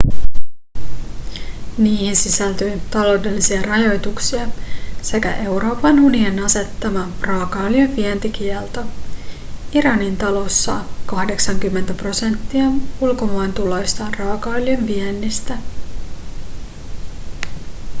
[1.77, 4.47] niihin sisältyy taloudellisia rajoituksia
[5.01, 8.83] sekä euroopan unionin asettama raakaöljyn vientikielto
[9.71, 12.63] iranin talous saa 80 prosenttia
[13.01, 15.57] ulkomaantuloistaan raakaöljyn viennistä